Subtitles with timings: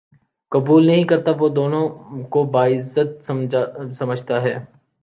[0.51, 1.87] قبول نہیں کرتا وہ دونوں
[2.29, 3.23] کو باعزت
[3.93, 4.57] سمجھتا ہے